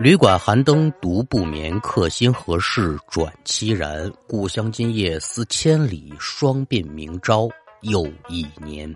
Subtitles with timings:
[0.00, 4.12] 旅馆寒灯独不眠，客心何事转凄然。
[4.26, 7.48] 故乡今夜思千里，双鬓明朝
[7.82, 8.92] 又一年。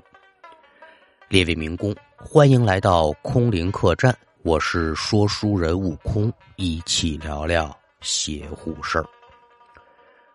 [1.29, 4.12] 列位民工，欢迎来到空灵客栈，
[4.43, 9.07] 我是说书人悟空，一起聊聊邪乎事儿。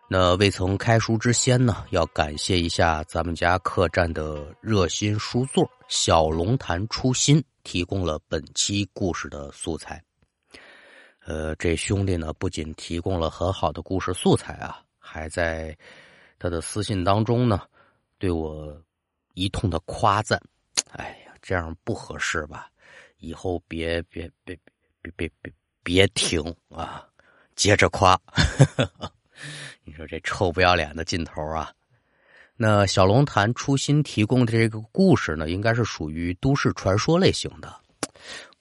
[0.08, 10.02] 那未曾开书之先呢，要感谢一下咱们家客栈的热心书座小龙潭初心，提供了本期故事的素材。
[11.26, 15.76] 呃，这兄弟呢，不仅提供了很好的故事素材啊，还在
[16.38, 17.62] 他的私信当中呢，
[18.18, 18.76] 对我
[19.34, 20.42] 一通的夸赞。
[20.92, 22.70] 哎呀，这样不合适吧？
[23.20, 24.58] 以后别别别
[25.02, 27.08] 别别别别停啊！
[27.56, 28.20] 接着夸，
[29.86, 31.72] 你说这臭不要脸的劲头啊！
[32.58, 37.74] 那小龙潭初心提供的这个故事呢，应该是属于都市传说类型的。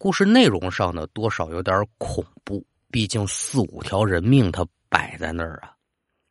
[0.03, 5.77] 故事内容上呢，多少有点恐怖，毕竟四五条人命他摆在那儿啊。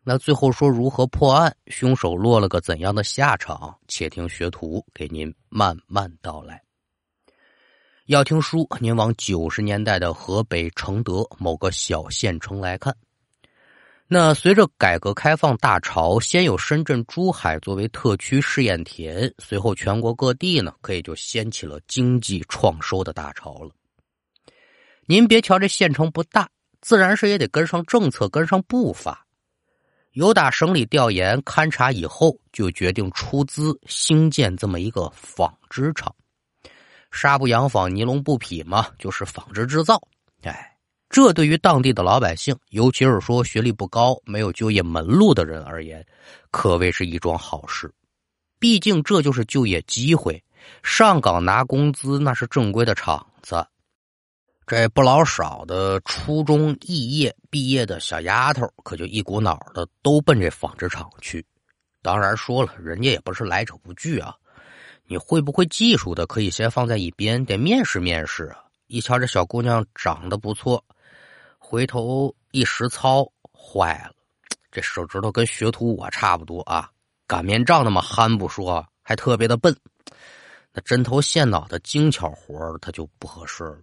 [0.04, 3.74] 那最后说如何破案，凶手落了个怎样的下场？
[3.88, 6.62] 且听学徒给您慢慢道来。
[8.08, 12.94] 要听书，您往九十年代的河北承德某个小县城来看。
[14.14, 23.72] 那随着改革开放大潮，先有深圳、珠海作为特区试验田，随后全国各地呢，可以就掀起了经济创收的大潮了。
[25.06, 26.50] 您别瞧这县城不大，
[26.82, 29.26] 自然是也得跟上政策，跟上步伐。
[30.12, 36.14] 有打省里调研勘察以后，就决定出资兴建这么一个纺织厂。
[37.12, 40.02] 纱布洋纺，尼龙布匹嘛，就是纺织制造。
[40.42, 40.71] 哎。
[41.12, 46.06] 这对于当地的老百姓，尤其是说学历不高、没有就业门路的人而言，
[46.52, 47.94] 可谓是一桩好事。
[48.60, 50.42] 毕竟这就是就业机会，
[50.84, 53.68] 上岗拿工资那是正规的厂子。
[54.66, 61.46] 这不老少的初中肄业毕业的小丫头，可就一股脑的都奔这纺织厂去。
[62.02, 64.34] 当然说了，人家也不是来者不拒啊。
[65.08, 68.64] 你会不会技术的，可以先放在一边，得面试面试啊。
[68.88, 70.82] 一瞧这小姑娘长得不错。
[71.72, 74.12] 回头一实操，坏了！
[74.74, 76.90] 这手指头跟学徒我差不多啊，
[77.26, 79.74] 擀面杖那么憨不说，还特别的笨。
[80.74, 83.78] 那针头线脑的精巧活儿他就不合适了。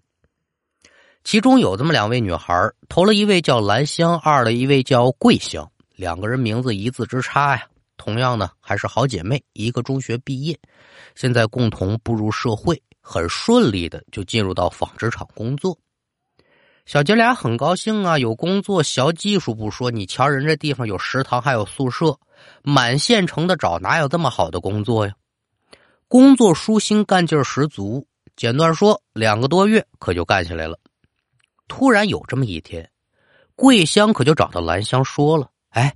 [1.25, 2.55] 其中有这么两位女孩，
[2.91, 7.67] 头了一位叫兰香，二了一位叫桂香，两个人名字一字之差呀。
[7.97, 10.61] 同样呢，还是好姐妹，一个中学毕业，
[11.15, 15.79] 现在共同步入社会，很顺利的就进入到纺织厂工作。
[16.89, 22.19] 小姐俩很高兴啊，有工作，学技术不说，你瞧人这地方有食堂，还有宿舍，
[22.63, 25.13] 满县城的找，哪有这么好的工作呀？
[26.09, 28.07] 工作舒心，干劲十足。
[28.37, 30.79] 简短说，两个多月可就干起来了。
[31.69, 32.91] 突然有这么一天，
[33.55, 35.95] 桂香可就找到兰香说了：“哎，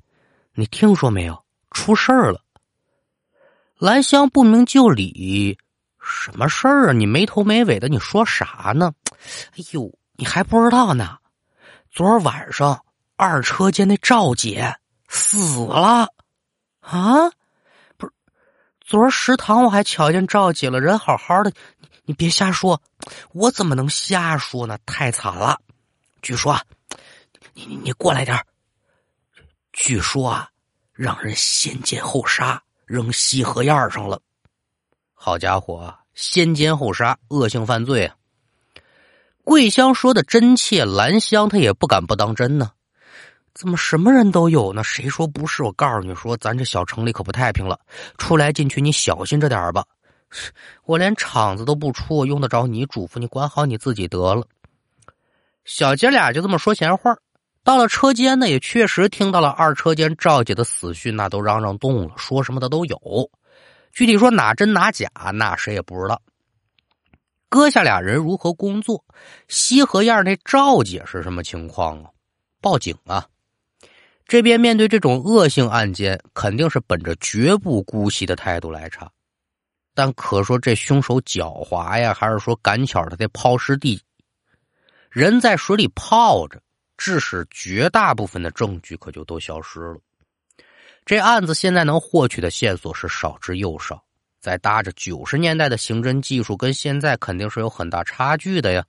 [0.52, 1.42] 你听说没有？
[1.70, 2.42] 出事儿了。”
[3.80, 5.56] 兰香不明就里
[5.98, 6.92] ：“什么事儿啊？
[6.92, 8.92] 你没头没尾的，你说啥呢？”
[9.56, 9.90] 哎呦！
[10.14, 11.18] 你还不知道呢？
[11.90, 12.84] 昨儿晚上
[13.16, 14.76] 二车间那赵姐
[15.08, 16.08] 死了
[16.80, 17.30] 啊！
[17.96, 18.12] 不是，
[18.80, 21.52] 昨儿食堂我还瞧见赵姐了，人好好的。
[21.78, 22.80] 你你别瞎说，
[23.32, 24.78] 我怎么能瞎说呢？
[24.86, 25.60] 太惨了！
[26.22, 26.58] 据说，
[27.52, 28.44] 你你你过来点
[29.72, 30.48] 据说啊，
[30.92, 34.20] 让人先奸后杀，扔西河沿上了。
[35.14, 38.16] 好家伙，先奸后杀，恶性犯罪啊！
[39.44, 42.70] 桂香说的真切，兰香她也不敢不当真呢。
[43.54, 44.82] 怎么什么人都有呢？
[44.82, 45.62] 谁说不是？
[45.62, 47.78] 我告诉你说，咱这小城里可不太平了，
[48.18, 49.84] 出来进去你小心着点吧。
[50.84, 53.18] 我连厂子都不出，我用得着你嘱咐？
[53.18, 54.46] 你管好你自己得了。
[55.64, 57.14] 小姐俩就这么说闲话。
[57.64, 62.98] 到了车间呢，也确实听到了二车间赵姐的死讯，那都嚷嚷动了，说什么的都有。
[63.92, 66.20] 具体说哪真哪假，那谁也不知道。
[67.52, 69.04] 搁下俩人如何工作？
[69.46, 72.08] 西河沿那赵姐是什么情况啊？
[72.62, 73.28] 报警啊！
[74.26, 79.12] 这边面对这种恶性案件，肯定是本着绝不姑息的态度来查。
[79.92, 84.00] 但可说这凶手狡猾呀，还是说赶巧他在抛尸地？
[85.10, 86.58] 人在水里泡着，
[86.96, 89.98] 致使绝大部分的证据可就都消失了。
[91.04, 94.02] 这案子现在能获取的线索是少之又少。
[94.42, 98.84] 再搭着九十年代的刑侦技术，跟现在肯定是有很大差距的呀。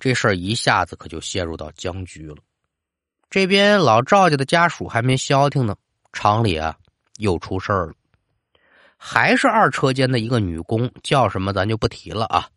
[0.00, 2.36] 这事儿一下子可就陷入到僵局了。
[3.30, 5.76] 这边老赵家的家属还没消停呢，
[6.12, 6.76] 厂里啊
[7.18, 7.92] 又出事儿了，
[8.96, 12.48] 还是二车间的一个女工，叫什么咱就不提了啊。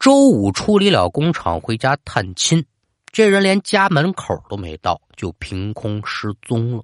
[0.00, 2.66] 周五处理了工厂，回家探亲，
[3.12, 6.82] 这人连家门口都没到，就凭空失踪了。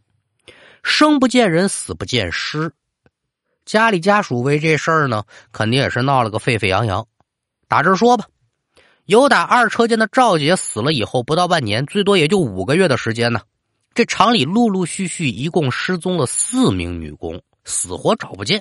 [0.84, 2.72] 生不见人，死不见尸。
[3.70, 5.22] 家里家属为这事儿呢，
[5.52, 7.06] 肯定也是闹了个沸沸扬扬。
[7.68, 8.24] 打这说吧，
[9.04, 13.42] 有打二车间的赵姐死了以后，不到半年，最多也就五个月的时间呢。
[13.94, 18.60] 这厂里陆陆续续一共失踪了四名女工，死活找不见。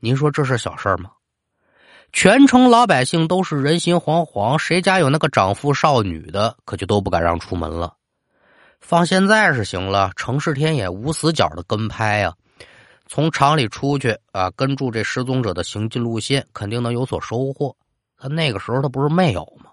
[0.00, 1.10] 您说这是小事儿吗？
[2.12, 7.94] 全城老百姓都是人心惶惶，谁家有那个长父少女的，可就都不敢让出门了。
[8.80, 12.34] 放现在是行了，城市天眼无死角的跟拍啊，
[13.08, 17.74] 从厂里出去啊，跟住这失踪者的行进路线，肯定能有所收获。
[18.18, 19.70] 他那个时候他不是没有吗？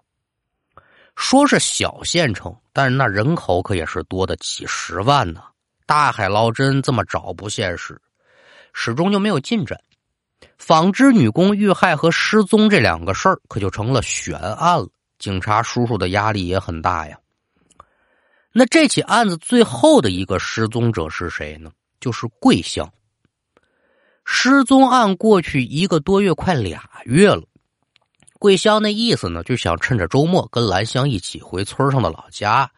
[1.15, 5.43] 说是小县城，但是那人口可也是多的几十万呢。
[5.85, 7.99] 大海捞针这么找不现实，
[8.71, 9.79] 始终就没有进展。
[10.57, 14.87] 纺织女工遇害和失踪这两个事儿，可就成了悬案了。
[15.19, 17.17] 警察叔叔的压力也很大呀。
[18.51, 21.71] 那这起案子最后的一个失踪者是谁呢？
[21.99, 22.89] 就是桂香。
[24.25, 27.43] 失踪案过去一个多月，快俩月了。
[28.39, 32.69] 桂香那意思呢，就想趁着周末跟兰香一起回村上的老家，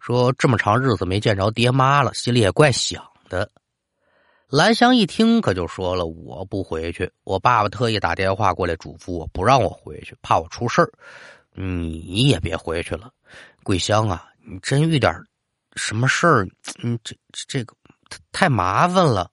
[0.00, 3.50] 说这么长日子没见着爹妈了，心里也怪想的。
[4.48, 10.90] 兰香一听，可就说了：“我不回去，我爸爸特意打电话过来嘱咐我，不让我回去，怕我出事儿。
[11.54, 13.10] 你也别回去了，
[13.62, 15.12] 桂香啊，你真遇点
[15.74, 16.48] 什么事儿，
[16.82, 17.16] 你这
[17.48, 17.74] 这个
[18.30, 19.28] 太麻烦了。”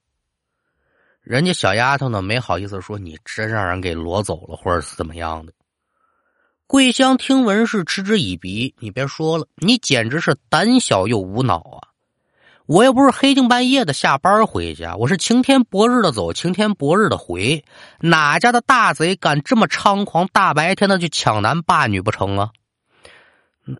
[1.22, 5.54] 人家小丫头呢，没好意思说，你真让人给掳走了，或者是怎么样的。
[6.66, 11.88] 桂香听闻是嗤之以鼻，你别说了，你简直是胆小又无脑啊！
[12.66, 17.64] 我又不是黑更半夜的下班回家，我是晴天博日的走，晴天博日的回。
[18.00, 22.50] 哪家的大贼敢这么猖狂，大白天的去抢男霸女不成啊？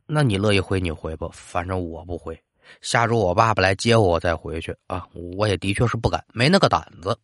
[0.06, 2.40] 那你乐意回你回吧，反正我不回。
[2.82, 5.08] 下周我爸爸来接我，我再回去啊！
[5.14, 7.18] 我也的确是不敢，没那个胆子。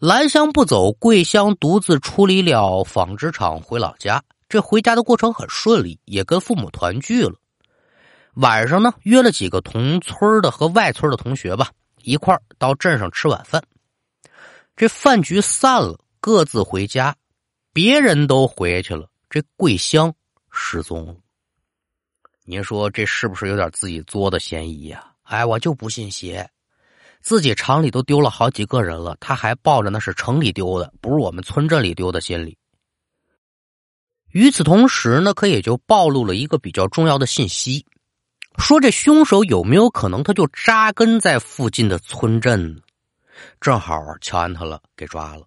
[0.00, 4.24] 兰香不走，桂香独自出离了纺织厂，回老家。
[4.48, 7.34] 这回家的过程很顺利，也跟父母团聚了。
[8.32, 11.70] 晚上呢，约了几个同村的和外村的同学吧，
[12.00, 13.62] 一块到镇上吃晚饭。
[14.74, 17.14] 这饭局散了，各自回家，
[17.74, 20.14] 别人都回去了，这桂香
[20.50, 21.14] 失踪了。
[22.46, 25.12] 您说这是不是有点自己作的嫌疑呀？
[25.24, 26.48] 哎，我就不信邪。
[27.20, 32.56] 自己厂里都丢了好几个人了，他还抱着那是城里丢的，不是我们村镇里丢的心理。
[34.30, 37.84] 与此同时呢，可也就暴露了一个比较重要的信息：
[38.58, 42.80] 说这凶手有没有可能他就扎根在附近的村镇呢？
[43.60, 45.42] 正好乔安他了，给抓了。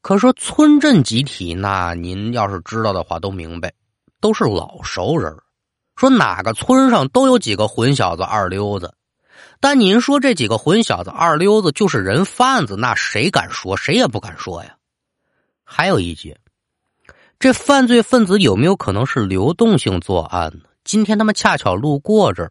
[0.00, 3.72] 可说村镇集体，那您要是知道的话，都明白，
[4.20, 5.34] 都是老熟人。
[5.96, 8.92] 说哪个村上都有几个混小子、二流子。
[9.62, 13.76] 但您说这几个混小子、二流子就是人贩子，那谁敢说？
[13.76, 14.74] 谁也不敢说呀。
[15.62, 16.36] 还有一节，
[17.38, 20.64] 这犯罪分子有没有可能是流动性作案呢？
[20.82, 22.50] 今天他们恰巧路过这儿，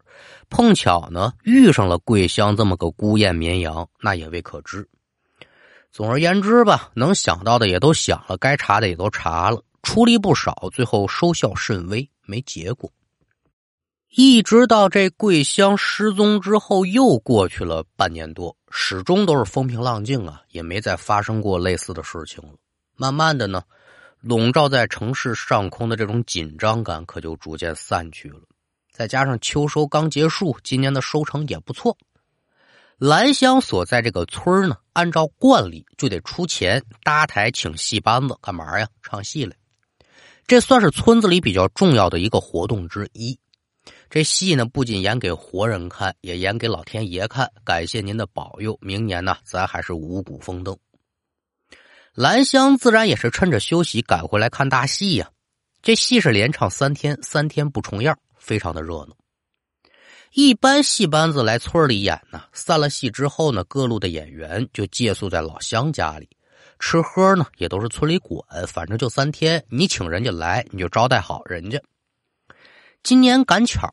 [0.50, 4.88] 碰巧呢遇上了桂香这么个孤雁绵羊，那也未可知。
[5.92, 12.90] 总而言之吧，能想到的也都想了，该查的也都查了，出力不少，最后收效甚微，没结果。
[14.14, 22.56] 一直到这桂香失踪之后，又过去了半年多，始终都是风平浪静啊，也没再发生过类似的事情了。
[22.98, 23.64] 慢慢的呢，
[24.20, 28.42] 笼罩在城市上空的这种紧张感可就逐渐散去了。
[28.92, 31.98] 再加上秋收刚结束，今年的收成也不错。
[32.98, 38.90] 兰香所在这个村呢，按照惯例就得出钱搭台请戏班子，干嘛呀？
[39.02, 39.56] 唱戏来。
[40.46, 43.40] 这算是村子里比较重要的一个活动之一。
[44.14, 47.50] 这戏呢，不仅演给活人看，也演给老天爷看。
[47.64, 50.78] 感谢您的保佑，明年呢，咱还是五谷丰登。
[52.14, 55.32] 兰香自然也是趁着休息赶回来看大戏呀。
[55.82, 59.16] 这戏是连唱三天，三天不重样，非常的热闹。
[60.34, 66.28] 一般戏班子来村里演呢，散了戏之后呢，各路的演员就借宿在老乡家里，
[66.80, 71.82] 吃喝呢也都是村里管，反正就三天，你请人家来，你就招待好人家。
[73.04, 73.92] 今年赶巧，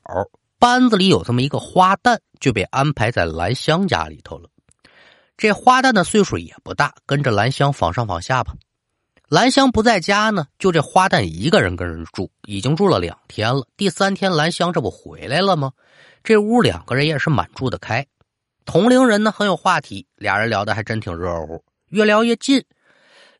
[0.59, 4.51] 班子里有这么一个花旦，就被安排在兰香家里头了。
[5.39, 8.55] 这花旦的岁数也不大，跟着兰香访上访下吧。
[9.31, 13.67] 兰香不在家呢，就这花旦一个人跟人住，已经住了两天了。
[13.79, 15.73] 第三天，兰香这不回来了吗？
[16.23, 18.07] 这屋两个人也是满住的开，
[18.67, 22.63] 同龄人呢很有话题，俩人聊的还真挺热乎，越聊越近。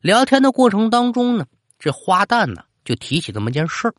[0.01, 1.45] 聊天的过程当中呢，
[1.77, 3.93] 这花旦呢就提起这么件事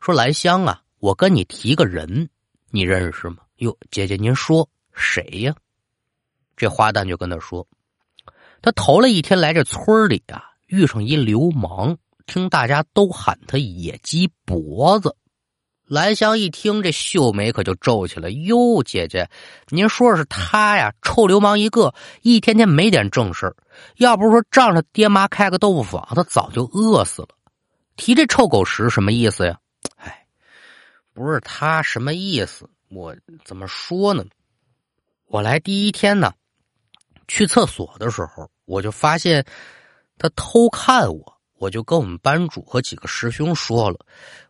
[0.00, 0.80] 说兰香啊。
[0.98, 2.28] 我跟你提个人，
[2.70, 3.38] 你认识吗？
[3.56, 5.52] 哟，姐姐您说谁呀？
[6.56, 7.66] 这花旦就跟他说，
[8.60, 15.16] 他头了一天来这村里啊，遇上一流氓，听大家都喊他野鸡脖子。
[15.88, 18.28] 兰香一听，这秀眉可就皱起来。
[18.28, 19.28] 哟，姐姐，
[19.70, 20.94] 您说的是他呀？
[21.02, 21.92] 臭流氓一个，
[22.22, 23.52] 一天天没点正事
[23.96, 27.28] 要不是说仗着爹妈开个豆腐坊，他早就饿死了。
[27.96, 29.58] 提这臭狗食什么意思呀？
[29.96, 30.26] 哎，
[31.12, 32.68] 不是他什么意思？
[32.88, 34.24] 我怎么说呢？
[35.26, 36.32] 我来第一天呢，
[37.26, 39.44] 去厕所的时候，我就发现
[40.18, 43.98] 他偷看我，我就跟我们班主和几个师兄说了。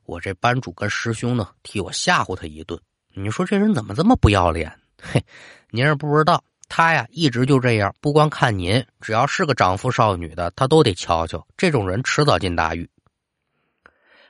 [0.05, 2.81] 我这班主跟师兄呢，替我吓唬他一顿。
[3.15, 4.73] 你说这人怎么这么不要脸？
[5.01, 5.25] 嘿，
[5.71, 11.47] 您是不知道，他呀一直就这样，不光看您，只要是个长夫少女的，他都得瞧瞧。
[11.57, 12.91] 这种人迟早进大狱。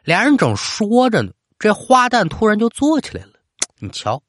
[0.05, 3.33] 俩人正说着呢，这花旦突然就坐起来了。
[3.79, 4.23] 你瞧，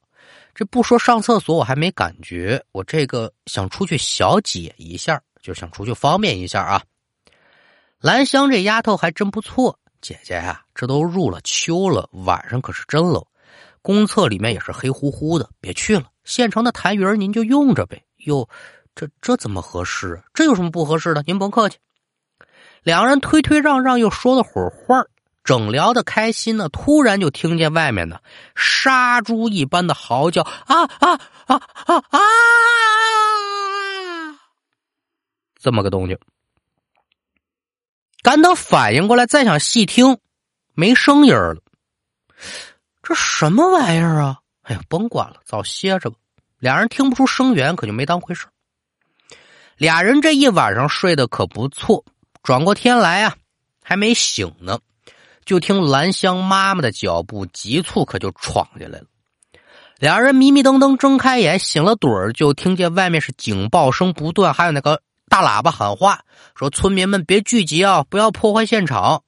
[0.54, 2.64] 这不说上厕所，我还没感觉。
[2.72, 6.84] 我这个想出去小解一下，就想出去方便一下啊。
[8.00, 9.80] 兰香这丫头还真不错。
[10.02, 13.24] 姐姐呀，这都入了秋了，晚上可是真冷。
[13.82, 16.06] 公厕里面也是黑乎乎的，别去了。
[16.24, 18.04] 现成的痰盂您就用着呗。
[18.26, 18.48] 哟，
[18.94, 20.24] 这这怎么合适啊？
[20.34, 21.24] 这有什么不合适的？
[21.26, 21.78] 您甭客气。
[22.84, 25.04] 两人推推让让，又说了会儿话，
[25.44, 28.20] 正聊得开心呢，突然就听见外面呢
[28.56, 32.20] 杀猪一般的嚎叫啊啊啊啊啊！
[35.60, 36.18] 这么个动静。
[38.22, 40.18] 赶等反应过来，再想细听，
[40.74, 41.58] 没声音了。
[43.02, 44.40] 这什么玩意儿啊？
[44.62, 46.16] 哎呀，甭管了，早歇着吧。
[46.60, 48.48] 俩人听不出声源，可就没当回事。
[49.76, 52.06] 俩人这一晚上睡得可不错。
[52.44, 53.36] 转过天来啊，
[53.84, 54.80] 还没醒呢，
[55.46, 59.06] 就听兰香妈妈的脚步急促，可就闯进来了。
[60.00, 65.02] 俩人迷迷瞪瞪睁开眼，醒了盹儿，就听见外面是警报声不断，还有那个。
[65.30, 69.24] 大喇叭喊话说：“村民们别聚集啊，不要破坏现场。”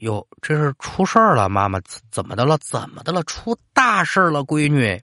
[0.00, 1.50] 哟，这是出事了！
[1.50, 1.78] 妈妈
[2.10, 2.56] 怎么的了？
[2.56, 3.22] 怎么的了？
[3.24, 5.02] 出大事了，闺女！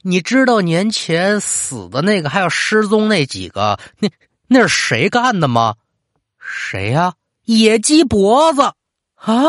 [0.00, 4.08] 你知道年前死的那个，还有失踪那几个，那
[4.46, 5.74] 那是谁干的吗？
[6.38, 7.12] 谁呀？
[7.44, 8.72] 野鸡脖子
[9.22, 9.48] 啊！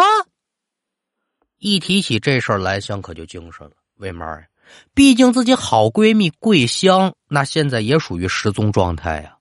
[1.57, 3.73] 一提起这事儿，兰香可就精神了。
[3.95, 4.45] 为嘛呀？
[4.93, 9.37] 毕竟自己好闺蜜桂香，那现在也属于失踪状态呀。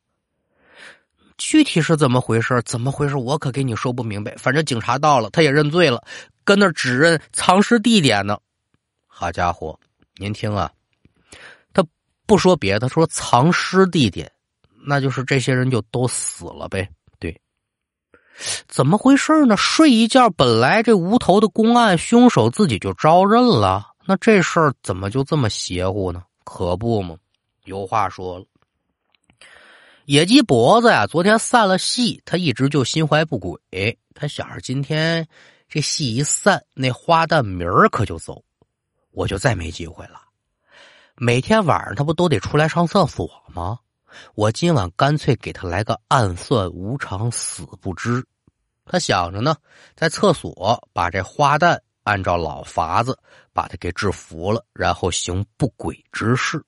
[1.36, 2.62] 具体是怎么回事？
[2.64, 3.16] 怎么回事？
[3.16, 4.34] 我可给你说不明白。
[4.36, 6.02] 反正警察到了，他也认罪了，
[6.44, 8.38] 跟那指认藏尸地点呢。
[9.06, 9.78] 好家伙，
[10.16, 10.72] 您听啊，
[11.74, 11.84] 他
[12.26, 14.30] 不说别的，说藏尸地点，
[14.86, 16.88] 那就是这些人就都死了呗。
[18.68, 19.56] 怎么回事呢？
[19.56, 26.22] 睡一觉，本来这无头的公案，凶手自己就招认了，那这事儿怎么就这么邪乎呢？
[26.44, 27.16] 可不嘛，
[27.64, 28.44] 有话说了。
[30.06, 33.96] 野鸡脖子呀，昨天散了戏，他一直就心怀不轨。
[34.14, 35.26] 他想着今天
[35.68, 38.42] 这戏一散，那花旦明儿可就走，
[39.12, 40.20] 我就再没机会了。
[41.16, 43.78] 每天晚上他不都得出来上厕所吗？
[44.34, 48.22] 我今晚干脆给他来个暗算无常，死不知。
[48.84, 49.56] 他想着呢，
[49.94, 53.18] 在厕所把这花旦按照老法子
[53.52, 56.62] 把他给制服了，然后行不轨之事。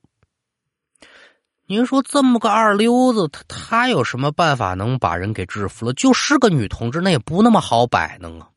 [1.67, 5.93] 您说这么个二流子，他他有什么办法能把人给制服了？
[5.95, 8.51] 就是个女同志，那也不那么好摆弄啊！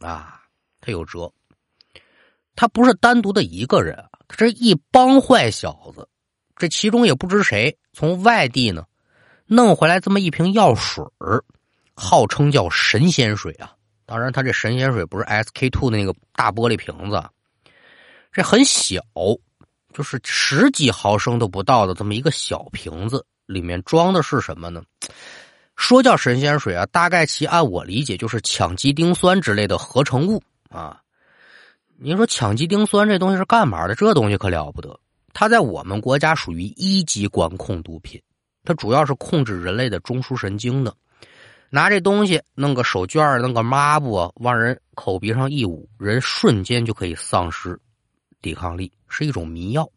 [0.00, 0.40] 啊，
[0.80, 1.30] 他有辙。
[2.56, 3.96] 他不是单独的一个人，
[4.28, 6.08] 他这一帮坏小子，
[6.56, 8.86] 这其中也不知谁从外地呢
[9.46, 11.04] 弄回来这么一瓶药水
[11.94, 13.72] 号称叫神仙水啊。
[14.06, 17.22] 当然，它这神仙水不是 SK two 的那个大玻璃瓶子，
[18.32, 19.00] 这很小。
[19.92, 24.82] 就是十几毫升都不到的这么一个小瓶子，里面装的是什么呢？
[25.76, 31.00] 说叫神仙水啊，大概其按我理解就是羟基丁酸之类的合成物啊。
[31.96, 33.94] 您说羟基丁酸这东西是干嘛的？
[33.94, 34.98] 这东西可了不得，
[35.32, 38.20] 它在我们国家属于一级管控毒品，
[38.64, 40.92] 它主要是控制人类的中枢神经的。
[41.74, 47.76] 拿这东西弄个手绢弄个抹布往人口鼻上一捂，人瞬间就可以丧失。
[48.40, 49.90] 抵抗力是一种迷药，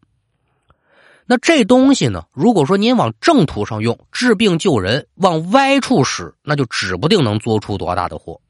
[1.27, 2.25] 那这东西呢？
[2.33, 8.41] 如果说您往正途上用，治病救人；往歪处使，那就指不定能做出多大的祸。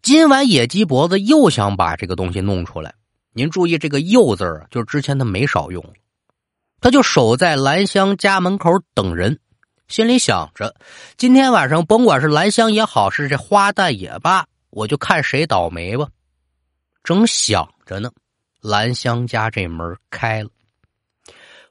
[0.00, 2.94] 今晚野鸡脖子又想把这个东西弄出来，
[3.32, 5.84] 您注意这个“又”字儿，就是之前他没少用，
[6.80, 9.40] 他就守在兰香家门口等人，
[9.88, 10.74] 心里想着：
[11.16, 16.08] 今天晚上甭管是兰香也好，是这花旦也罢，我就看谁倒霉吧。
[17.02, 18.10] 正想着呢，
[18.62, 20.48] 兰香家这门开了，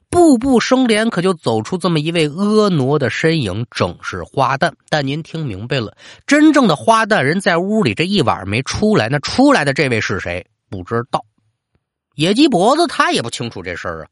[0.08, 4.72] 步步生莲，可就走出这么一位婀娜的身影，正是花旦。
[4.88, 10.46] 但您听明白了，真正的花旦人在屋里这一晚没出来，那出来的这位是谁？
[10.70, 11.24] 不知道。
[12.14, 14.08] 野鸡脖子他也不清楚这事儿啊。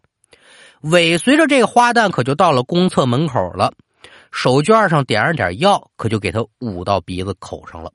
[0.80, 3.72] 尾随着这个花旦，可就到了公厕门口了，
[4.32, 7.92] 手绢上点上点药，可就给他捂到鼻子口上了。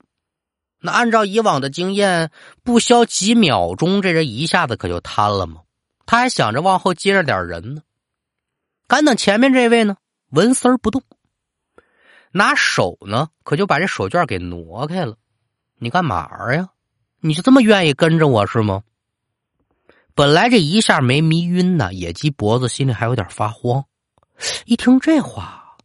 [0.79, 2.31] 那按照以往的经验，
[2.63, 5.61] 不消几秒钟，这人一下子可就瘫了吗？
[6.05, 7.81] 他还想着往后接着点人呢。
[8.87, 9.97] 干等前面这位呢，
[10.29, 11.03] 纹丝儿不动，
[12.31, 15.17] 拿手呢，可就把这手绢给挪开了。
[15.79, 16.69] 你干嘛呀？
[17.19, 18.83] 你就这么愿意跟着我是吗？
[20.13, 23.83] 本来这一下没迷晕呢，野鸡脖子心里还有点发慌。
[24.65, 25.75] 一听这话，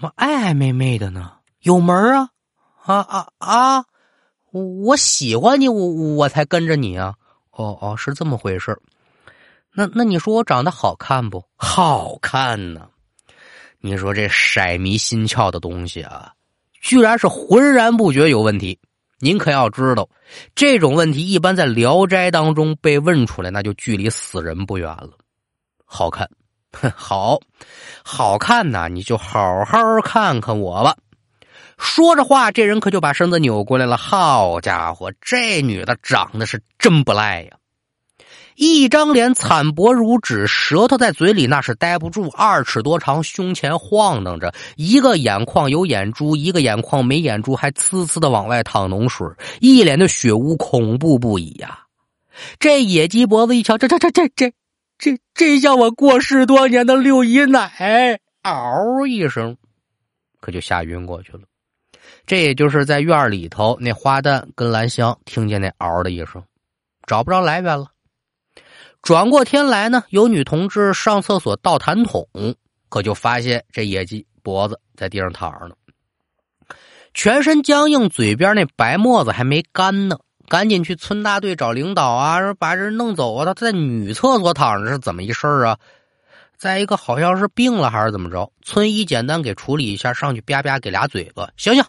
[0.00, 1.32] 么爱爱妹妹的呢？
[1.60, 2.30] 有门啊
[2.84, 3.84] 啊啊啊！
[4.52, 7.14] 我喜欢你，我我才跟着你啊！
[7.50, 8.76] 哦哦，是这么回事
[9.72, 11.44] 那那你说我长得好看不？
[11.56, 12.88] 好看呢！
[13.80, 16.32] 你说这色迷心窍的东西啊，
[16.80, 18.78] 居然是浑然不觉有问题。
[19.18, 20.08] 您可要知道，
[20.54, 25.10] 这种问题一般在《聊斋》当中被问出来，那就距离死人不远了。
[25.84, 26.28] 好看，
[26.94, 27.40] 好，
[28.04, 28.88] 好看呐！
[28.88, 30.96] 你就好好看看我吧。
[31.76, 33.96] 说着话，这人可就把身子扭过来了。
[33.96, 37.56] 好家伙，这女的长得是真不赖呀！
[38.56, 49.26] 一张脸惨薄如纸，舌头在嘴里那是待不住，二尺多长，胸前晃荡着，一个眼眶有眼珠，一个眼眶没眼珠，还呲呲的往外淌脓水，
[49.60, 51.86] 一脸的血污，恐怖不已呀！
[52.58, 54.52] 这野鸡脖子一瞧，这这这这这
[55.00, 59.56] 这这像我过世多年的六姨奶，嗷一声，
[60.40, 61.40] 可就吓晕过去了。
[62.26, 66.44] 这也就是在院里头，那花旦跟兰香听见那嗷的一声，
[67.06, 67.86] 找不着来源了。
[69.00, 72.28] 转过天来呢，有女同志上厕所倒痰桶，
[72.90, 75.74] 可就发现这野鸡脖子在地上躺着呢，
[77.14, 80.18] 全身僵硬，嘴边那白沫子还没干呢。
[80.50, 83.44] 赶紧去村大队找领导啊，说把人弄走啊！
[83.44, 85.78] 他在女厕所躺着是怎么一事儿啊？
[86.58, 88.52] 再一个好像是病了还是怎么着？
[88.60, 91.84] 村医简单给处理一下，上去啪啪给俩嘴巴，醒醒。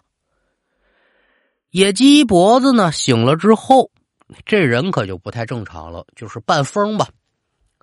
[1.70, 2.92] 野鸡脖子呢？
[2.92, 3.90] 醒了之后，
[4.46, 7.08] 这人可就不太正常了，就是半疯吧，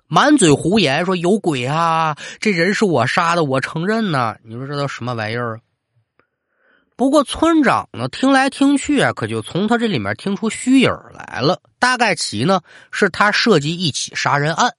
[0.06, 2.16] 满嘴胡言，说有鬼啊！
[2.40, 4.34] 这人是我杀的，我承认呢。
[4.42, 5.60] 你说这都什么玩意儿啊？
[7.00, 11.58] 不过村长呢，听来听去啊，可就从他这里面听出虚影来了。
[11.78, 12.60] 大概其呢，
[12.92, 14.76] 是他设计一起杀人案。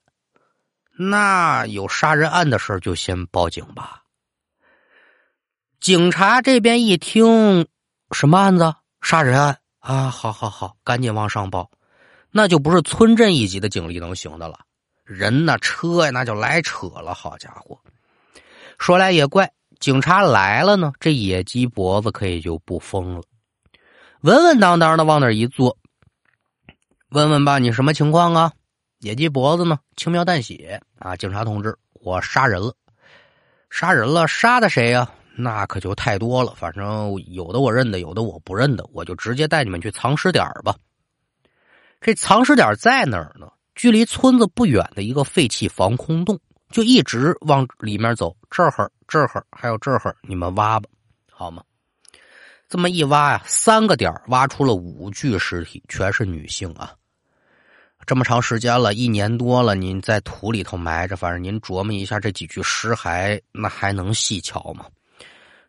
[0.91, 4.03] 那有杀人案的事就先报警吧。
[5.79, 7.65] 警察这边一听，
[8.11, 8.71] 什么案子？
[9.01, 10.11] 杀人案啊！
[10.11, 11.71] 好好好，赶紧往上报，
[12.29, 14.59] 那就不是村镇一级的警力能行的了。
[15.03, 17.15] 人呢，车呀，那就来扯了。
[17.15, 17.79] 好家伙，
[18.77, 23.23] 说来也怪，警察来了呢，这野鸡脖子可以就不疯了，
[24.21, 25.75] 稳稳当当的往那一坐。
[27.09, 28.51] 问问吧，你什么情况啊？
[28.99, 32.71] 野鸡脖子呢，轻描淡写啊，警察同志，我杀人了，
[33.71, 35.11] 杀人了，杀的谁呀？
[35.35, 40.75] 那可就太多了，反正有的我认得，有的我不认得，我就直接带你们去藏尸点吧。
[41.99, 43.47] 这藏尸点在哪儿呢？
[43.73, 46.39] 距离村子不远的一个废弃防空洞，
[46.69, 48.37] 就一直往里面走。
[48.51, 50.89] 这儿、这儿还有这儿，你们挖吧，
[51.29, 51.61] 好吗？
[52.69, 56.93] 这么一挖呀，三个点挖出了五具尸体，全是女性啊。
[58.05, 64.85] 这么长时间了，一年多了，您在土里头埋着，反正您琢磨一下，这几具尸骸，那还能细瞧吗？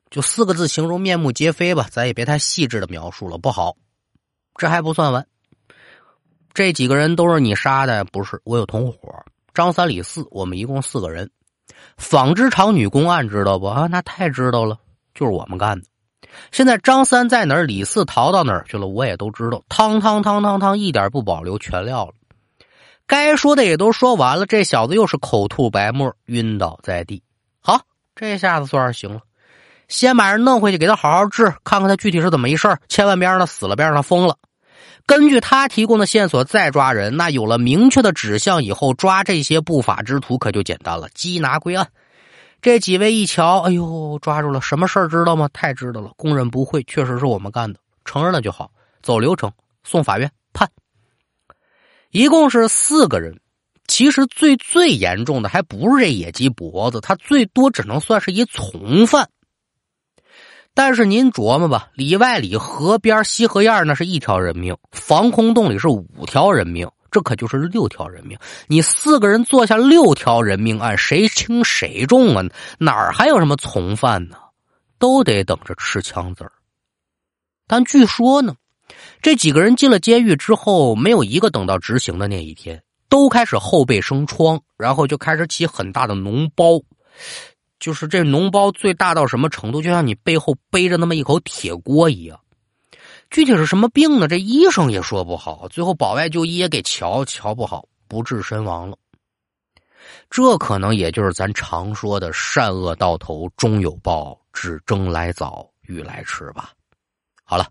[0.08, 3.76] 就四个字形容面目皆非吧，咱也别太细致的描述了，不好。
[4.54, 5.26] 这还不算完，
[6.54, 8.04] 这几个人都是你杀的？
[8.04, 9.12] 不是，我有同伙，
[9.52, 11.28] 张三李四，我们一共四个人。
[11.96, 13.66] 纺织厂女工案知道不？
[13.66, 14.78] 啊，那太知道了，
[15.14, 15.86] 就是我们干的。
[16.50, 17.64] 现在张三在哪儿？
[17.64, 18.86] 李四逃到哪儿去了？
[18.86, 19.62] 我也都知道。
[19.68, 22.12] 汤汤汤汤汤，一点不保留，全撂了。
[23.06, 27.22] 该说的也都说完了，这小子又是口吐白沫，晕倒在地。
[27.60, 27.82] 好，
[28.14, 29.20] 这下子算是行了。
[29.88, 34.38] 先把人弄回去，给他好好治，看看他具体是怎么一事千万别让他死了，别让他疯了。
[35.06, 41.88] 根据他提供的线索再抓人，那有了明确的指向以后，抓这些不法之徒可就简单了，缉拿归案。
[42.60, 45.48] 这几位一瞧，哎呦，抓住了，什么事儿知道吗？
[45.52, 48.70] 太知道了，供认不讳，确实是我们干的，承认了就好，
[49.02, 50.70] 走流程，送法院判。
[52.10, 53.40] 一共是四个人，
[53.88, 59.28] 其实最最严重的还不是这野鸡脖子，他最多只能算是一从犯。
[60.74, 68.38] 但是您琢磨吧，里外里河边西河沿那是一条人命，防空洞里是五条人命，这可就是六条人命。
[68.68, 72.44] 你四个人做下六条人命案，谁轻谁重啊？
[72.78, 74.36] 哪儿还有什么从犯呢？
[74.98, 76.52] 都得等着吃枪子儿。
[77.66, 78.54] 但据说呢，
[79.20, 86.80] 这几个人进了监狱之后，没有一个等到执行的那一天，都开始后背生疮，然后就开始起很大的脓包。
[87.82, 89.82] 就是这脓包最大到什么程度？
[89.82, 92.38] 就像你背后背着那么一口铁锅一样。
[93.28, 94.28] 具体是什么病呢？
[94.28, 95.66] 这医生也说不好。
[95.68, 98.96] 最后保外就医也给瞧瞧不好，不治身亡了。
[100.30, 106.70] 这可能也就是咱常说的“善恶到头终有报，只争来早与来迟”吧。
[107.42, 107.66] 好了，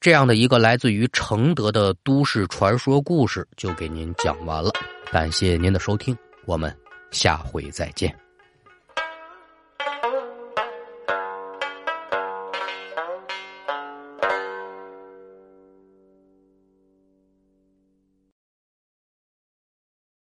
[0.00, 4.70] 这样的一个来自于承德的都市传说故事就给您讲完了。
[5.12, 6.74] 感谢您的收听，我们
[7.10, 8.29] 下回再见。